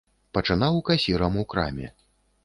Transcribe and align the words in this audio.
Пачынаў 0.35 0.79
касірам 0.87 1.37
у 1.43 1.43
краме. 1.51 1.91